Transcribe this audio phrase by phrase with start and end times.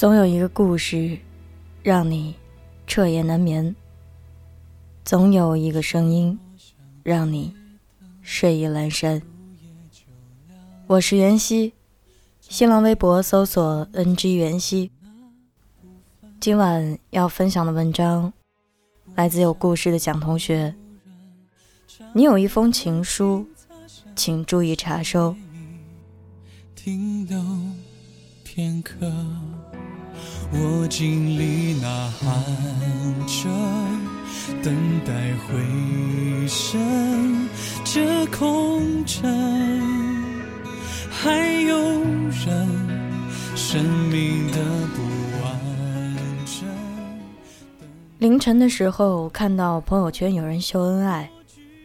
[0.00, 1.18] 总有一个故事，
[1.82, 2.34] 让你
[2.86, 3.74] 彻夜难眠；
[5.04, 6.38] 总有一个声音，
[7.02, 7.54] 让你
[8.22, 9.20] 睡意阑珊。
[10.86, 11.74] 我是袁熙，
[12.40, 14.90] 新浪微博搜索 “ng 袁熙”。
[16.40, 18.32] 今晚要分享的文章
[19.16, 20.74] 来自有故事的蒋同学。
[22.14, 23.46] 你有一封情书，
[24.16, 25.36] 请注意查收。
[26.74, 27.38] 停留
[28.42, 29.06] 片刻。
[30.52, 32.28] 我尽力呐喊
[33.26, 33.48] 着，
[34.62, 35.12] 等待
[35.46, 37.48] 回声。
[37.84, 39.28] 这空城
[41.10, 42.68] 还有人，
[43.54, 44.58] 生命的
[44.94, 45.02] 不
[45.42, 45.60] 完
[46.44, 46.68] 整。
[48.18, 51.30] 凌晨的时候看到朋友圈有人秀恩爱，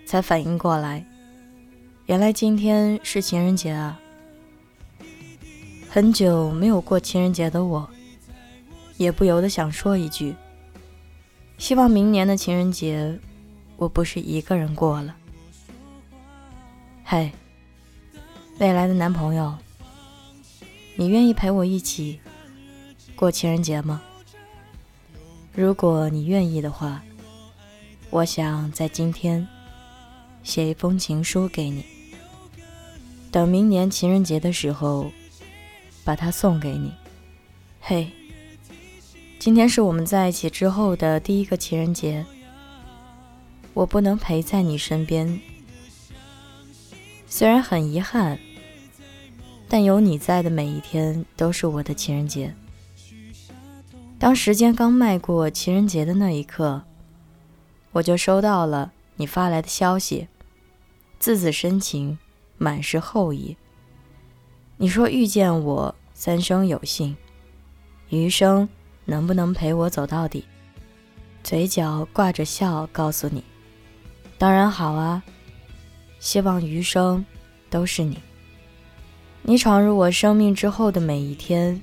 [0.05, 1.05] 才反应过来，
[2.07, 3.99] 原来今天是情人节啊！
[5.89, 7.87] 很久没有过情人节的我。
[8.97, 10.35] 也不由得想说一句：
[11.57, 13.19] 希望明年的情人节，
[13.75, 15.15] 我不是一个人过了。
[17.03, 17.31] 嘿，
[18.59, 19.53] 未来的男朋友，
[20.95, 22.19] 你愿意陪我一起
[23.15, 24.01] 过情人节吗？
[25.53, 27.03] 如果你愿意的话，
[28.09, 29.45] 我想在今天
[30.41, 31.85] 写一封情书给你，
[33.29, 35.11] 等明年情人节的时候
[36.03, 36.93] 把它送给你。
[37.81, 38.09] 嘿。
[39.45, 42.25] 今天是我们在一起之后的第一个情人节，
[43.75, 45.39] 我不能陪在你身边，
[47.27, 48.39] 虽然很遗憾，
[49.69, 52.55] 但有你在的每一天都是我的情人节。
[54.17, 56.81] 当时间刚迈过情人节的那一刻，
[57.91, 60.27] 我就收到了你发来的消息，
[61.19, 62.17] 字字深情，
[62.57, 63.55] 满是厚意。
[64.77, 67.15] 你说遇见我，三生有幸，
[68.09, 68.67] 余生。
[69.05, 70.43] 能不能陪我走到底？
[71.43, 73.43] 嘴角挂着笑，告诉你，
[74.37, 75.23] 当然好啊！
[76.19, 77.23] 希望余生
[77.69, 78.17] 都是你。
[79.43, 81.79] 你闯入我生命之后的每一天，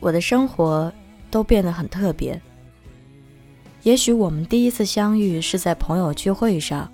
[0.00, 0.92] 我的生活
[1.30, 2.40] 都变得很特别。
[3.84, 6.90] 也许我们第一次相遇是在朋友聚会上，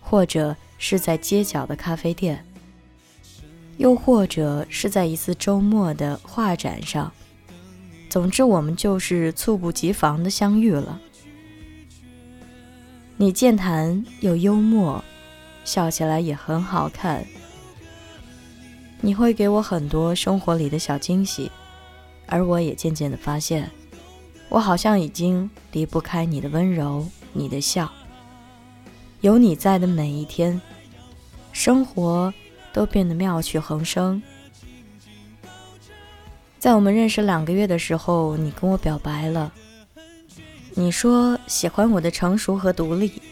[0.00, 2.44] 或者是在街角的咖啡店，
[3.76, 7.12] 又或者是在一次周末的画展上。
[8.16, 10.98] 总之，我们就是猝不及防的相遇了。
[13.18, 15.04] 你健谈又幽默，
[15.66, 17.26] 笑起来也很好看。
[19.02, 21.50] 你会给我很多生活里的小惊喜，
[22.24, 23.70] 而我也渐渐的发现，
[24.48, 27.92] 我好像已经离不开你的温柔，你的笑。
[29.20, 30.58] 有你在的每一天，
[31.52, 32.32] 生活
[32.72, 34.22] 都变得妙趣横生。
[36.66, 39.52] 在我们认识两个月的时候，你跟我表白了。
[40.74, 43.22] 你说喜欢我的成熟和独立，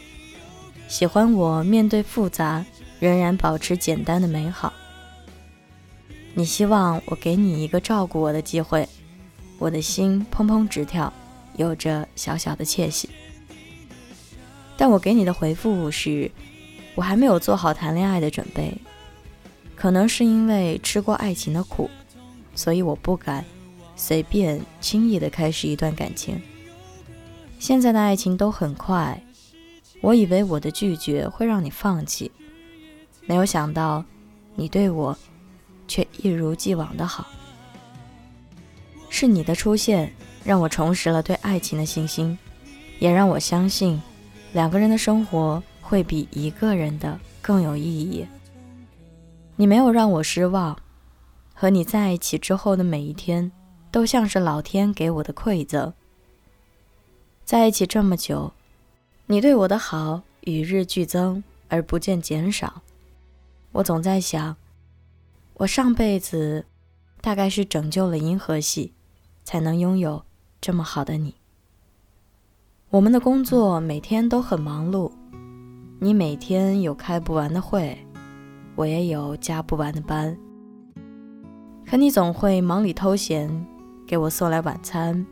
[0.87, 2.63] 喜欢我面对复杂
[2.97, 4.71] 仍然保持简单的美好。
[6.33, 8.87] 你希望我给你一个照顾我的机会，
[9.59, 11.11] 我的心砰砰直跳，
[11.57, 13.09] 有着小小的窃喜。
[14.77, 16.31] 但我给你的回复是，
[16.95, 18.77] 我还没有做好谈恋爱的准备，
[19.75, 21.89] 可能是因为吃过爱情的苦。
[22.55, 23.45] 所以我不敢
[23.95, 26.41] 随便轻易的开始一段感情。
[27.59, 29.21] 现在的爱情都很快，
[30.01, 32.31] 我以为我的拒绝会让你放弃，
[33.25, 34.03] 没有想到
[34.55, 35.17] 你对我
[35.87, 37.27] 却一如既往的好。
[39.09, 40.11] 是你的出现
[40.43, 42.37] 让我重拾了对爱情的信心，
[42.99, 44.01] 也让我相信
[44.53, 48.25] 两个人的生活会比一个人的更有意义。
[49.55, 50.77] 你没有让我失望。
[51.57, 53.49] 和你在一起之后的每一天，
[53.89, 55.93] 都像是老天给我的馈赠。
[57.45, 58.51] 在一起这么久，
[59.27, 62.81] 你对我的好与日俱增而不见减少。
[63.71, 64.57] 我总在想，
[65.53, 66.65] 我上辈子
[67.21, 68.93] 大概是拯救了银河系，
[69.45, 70.25] 才能拥有
[70.59, 71.35] 这么好的你。
[72.89, 75.09] 我们的工作每天都很忙碌，
[75.99, 77.97] 你每天有开不完的会，
[78.75, 80.37] 我也有加不完的班。
[81.87, 83.65] 可你总会忙里偷闲，
[84.07, 85.25] 给我送来晚餐，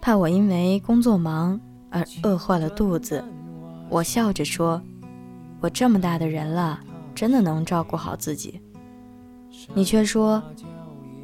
[0.00, 1.60] 怕我因为工作忙
[1.90, 3.24] 而饿坏了肚子。
[3.88, 4.80] 我笑着说
[5.60, 6.78] ：“我这么大的人了，
[7.14, 8.60] 真的能照顾好自己。”
[9.74, 10.42] 你却说：“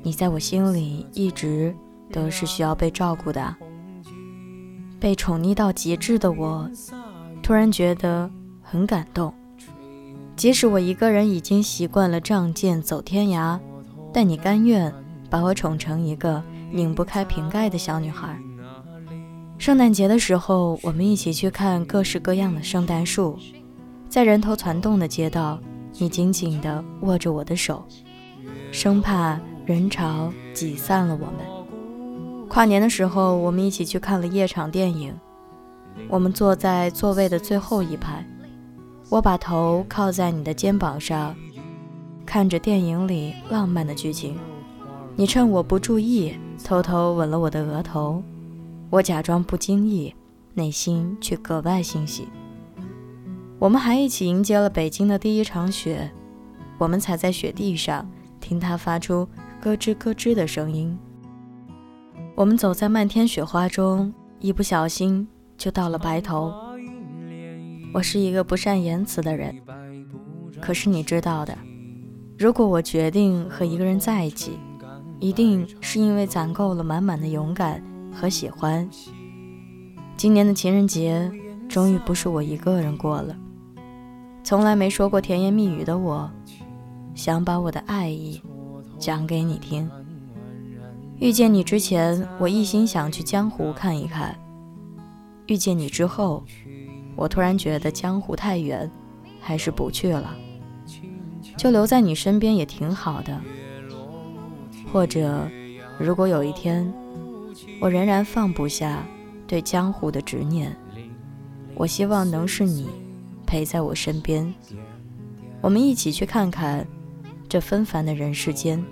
[0.03, 1.75] 你在我心里一直
[2.13, 3.55] 都是需要被照顾的。”
[4.99, 6.69] 被宠溺到极致的我，
[7.43, 8.29] 突然觉得
[8.63, 9.33] 很感动。
[10.35, 13.61] 即使我一个人已经习惯了仗剑走天涯。
[14.15, 14.95] 但你甘愿
[15.29, 16.41] 把我宠成一个
[16.71, 18.39] 拧不开瓶盖的小女孩。
[19.59, 23.37] 圣诞节的时候，我们一起去看各式各样的圣诞树，
[24.09, 25.59] 在人头攒动的街道，
[25.99, 27.85] 你紧紧地握着我的手，
[28.71, 32.49] 生怕人潮挤散了我们。
[32.49, 35.13] 跨年的时候，我们一起去看了夜场电影，
[36.09, 38.25] 我们坐在座位的最后一排，
[39.09, 41.35] 我把头靠在你的肩膀上，
[42.27, 44.37] 看着电影里浪漫的剧情，
[45.17, 46.35] 你趁我不注意，
[46.65, 48.23] 偷偷吻了我的额头。
[48.91, 50.15] 我假装不经意，
[50.55, 52.29] 内心却格外欣喜。
[53.59, 56.11] 我们还一起迎接了北京的第一场雪，
[56.79, 58.09] 我们踩在雪地上，
[58.41, 59.29] 听它发出
[59.61, 60.97] 咯吱咯吱的声音。
[62.35, 66.53] 我们走在漫天雪花中，一不小心就到了白头。
[67.93, 69.57] 我是一个不善言辞的人，
[70.61, 71.57] 可是你知道的，
[72.37, 74.59] 如果我决定和一个人在一起，
[75.21, 77.83] 一定是因为攒够了满满的勇敢。
[78.17, 78.89] 和喜欢，
[80.17, 81.29] 今年的情人节
[81.69, 83.35] 终于不是我一个人过了。
[84.45, 86.31] 从来没说过甜言蜜语的我，
[87.13, 88.41] 想把我的爱意
[89.01, 89.91] 讲给你听。
[91.19, 94.33] 遇见你之前，我一心想去江湖看一看；
[95.49, 96.45] 遇见你之后，
[97.17, 98.89] 我突然觉得江湖太远，
[99.41, 100.33] 还是不去了，
[101.57, 103.41] 就留在你身边也挺好的。
[104.93, 105.49] 或者，
[105.99, 106.93] 如果有一天。
[107.81, 109.07] 我仍然放不下
[109.47, 110.75] 对江湖的执念，
[111.75, 112.89] 我希望能是你
[113.47, 114.53] 陪在我身边，
[115.61, 116.87] 我们一起去看看
[117.49, 118.83] 这纷繁的人世间。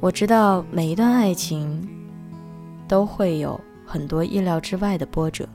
[0.00, 1.88] 我知道每一段爱情
[2.86, 5.48] 都会有很多意料之外的波折，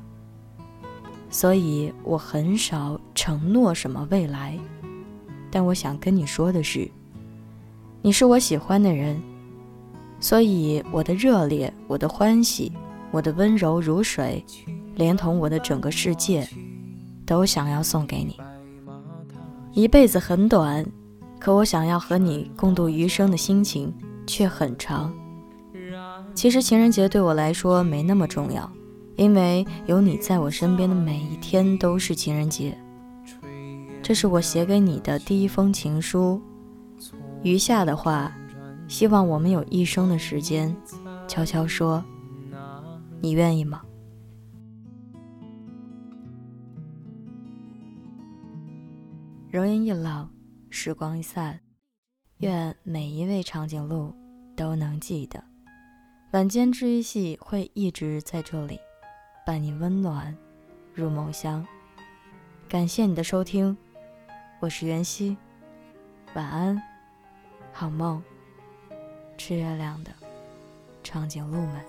[1.30, 4.58] 所以我很少承诺什么未来。
[5.54, 6.90] 但我想跟你说的是，
[8.02, 9.22] 你是我喜欢的人。
[10.20, 12.72] 所以，我的热烈，我的欢喜，
[13.12, 14.44] 我的温柔如水，
[14.96, 16.48] 连同我的整个世界，
[17.24, 18.36] 都想要送给你。
[19.74, 20.84] 一辈子很短，
[21.40, 23.94] 可我想要和你共度余生的心情
[24.26, 25.14] 却很长。
[26.34, 28.68] 其实情人节对我来说没那么重要，
[29.18, 32.76] 因为有你在我身边的每一天都是情人节。
[34.04, 36.42] 这是我写给你的第一封情书，
[37.42, 38.32] 余下的话。
[38.86, 40.76] 希望我们有一生的时间，
[41.26, 42.04] 悄悄说，
[43.22, 43.82] 你愿意吗？
[49.50, 50.28] 容颜一老，
[50.70, 51.58] 时光一散，
[52.40, 54.14] 愿每一位长颈鹿
[54.56, 55.42] 都能记得，
[56.34, 58.78] 晚间治愈系会一直在这里，
[59.46, 60.36] 伴你温暖
[60.94, 61.66] 入梦乡。
[62.68, 63.76] 感谢你的收听，
[64.64, 65.36] 我是袁熙，
[66.36, 66.82] 晚安，
[67.74, 68.24] 好梦。
[69.38, 70.12] 吃月亮的
[71.04, 71.84] 长颈鹿们，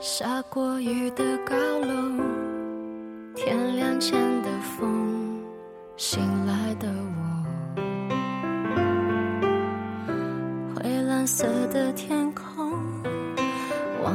[0.00, 2.20] 下过雨的高楼，
[3.36, 4.37] 天亮前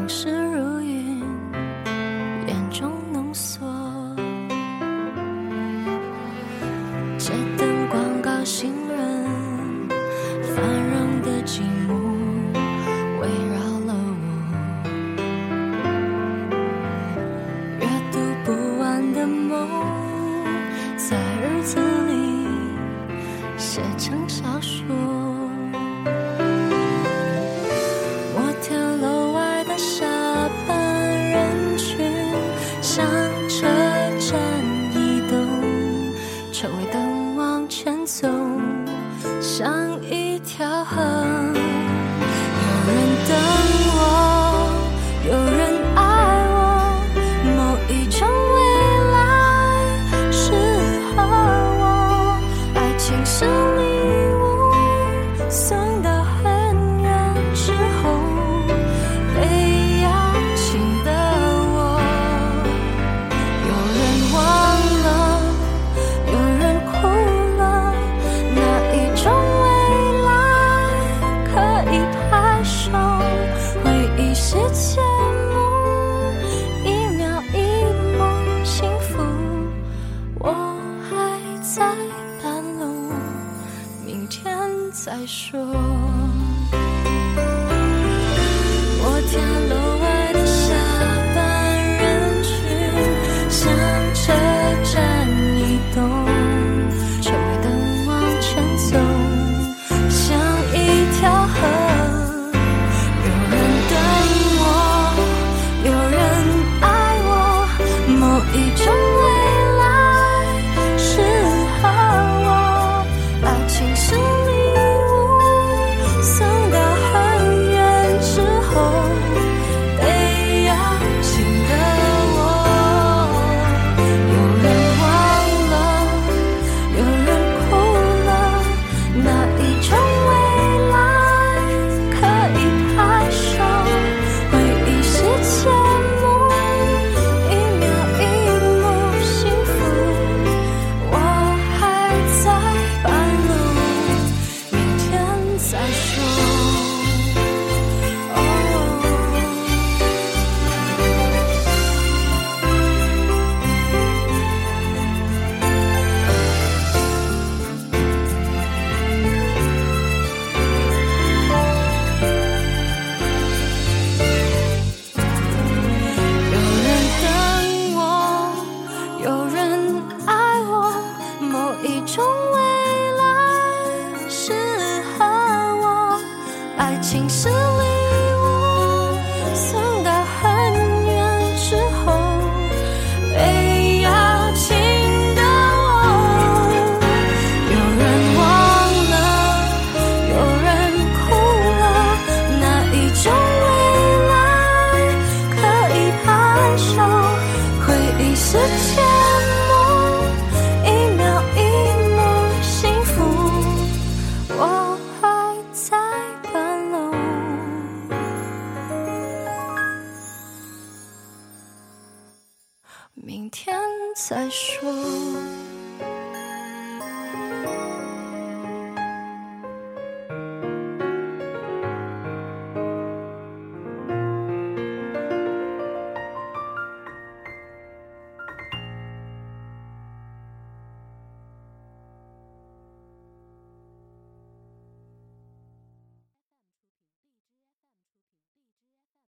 [0.04, 1.22] 往事如云
[2.46, 3.66] 眼中浓缩。
[7.18, 9.00] 街灯广告行人
[10.42, 11.94] 繁荣的寂寞
[13.22, 13.56] 围绕
[13.88, 14.26] 了我。
[17.80, 19.70] 阅读不完的梦
[20.98, 22.46] 在日子里
[23.58, 25.43] 写成小说。